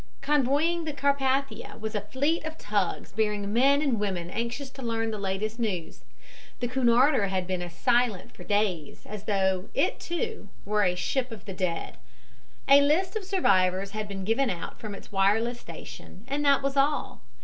[0.21, 5.11] Convoying the Carpathia was a fleet of tugs bearing men and women anxious to learn
[5.11, 6.03] the latest news.
[6.59, 11.31] The Cunarder had been as silent for days as though it, too, were a ship
[11.31, 11.97] of the dead.
[12.67, 16.75] A list of survivors had been given out from its wireless station and that was
[16.75, 17.21] all.